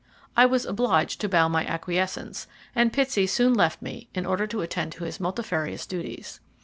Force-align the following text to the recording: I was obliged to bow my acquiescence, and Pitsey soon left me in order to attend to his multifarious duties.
I 0.35 0.47
was 0.47 0.65
obliged 0.65 1.21
to 1.21 1.29
bow 1.29 1.47
my 1.47 1.63
acquiescence, 1.63 2.47
and 2.73 2.91
Pitsey 2.91 3.27
soon 3.27 3.53
left 3.53 3.83
me 3.83 4.09
in 4.15 4.25
order 4.25 4.47
to 4.47 4.61
attend 4.61 4.93
to 4.93 5.03
his 5.03 5.19
multifarious 5.19 5.85
duties. 5.85 6.39